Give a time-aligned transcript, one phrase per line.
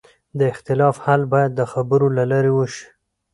[0.39, 2.85] د اختلاف حل باید د خبرو له لارې وشي